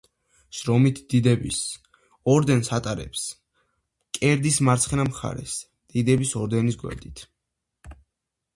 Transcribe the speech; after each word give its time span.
შრომითი 0.59 1.01
დიდების 1.13 1.57
ორდენს 2.35 2.71
ატარებენ 2.77 3.27
მკერდის 3.27 4.59
მარცხენა 4.69 5.07
მხარეს, 5.11 5.61
დიდების 5.95 6.37
ორდენის 6.43 6.83
გვერდით. 6.85 7.27